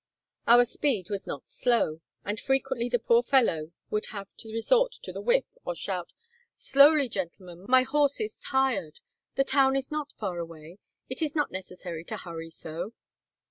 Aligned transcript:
Our 0.47 0.65
speed 0.65 1.11
was 1.11 1.27
not 1.27 1.45
slow, 1.45 2.01
and 2.25 2.39
frequently 2.39 2.89
the 2.89 2.97
poor 2.97 3.21
fellow 3.21 3.71
would 3.91 4.07
have 4.07 4.35
to 4.37 4.51
resort 4.51 4.93
to 4.93 5.11
the 5.13 5.21
whip, 5.21 5.45
or 5.63 5.75
shout, 5.75 6.11
"Slowly, 6.55 7.07
gentlemen, 7.07 7.67
my 7.69 7.83
horse 7.83 8.19
is 8.19 8.39
tired; 8.39 8.99
the 9.35 9.43
town 9.43 9.75
is 9.75 9.91
not 9.91 10.13
far 10.13 10.39
away, 10.39 10.79
it 11.07 11.21
is 11.21 11.35
not 11.35 11.51
necessary 11.51 12.03
to 12.05 12.17
hurry 12.17 12.49
so." 12.49 12.93